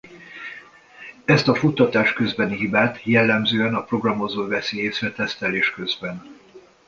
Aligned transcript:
Ezt 1.25 1.47
a 1.47 1.55
futtatás 1.55 2.13
közbeni 2.13 2.55
hibát 2.55 3.03
jellemzően 3.03 3.75
a 3.75 3.83
programozó 3.83 4.47
veszi 4.47 4.81
észre 4.81 5.11
tesztelés 5.11 5.71
közben. 5.71 6.21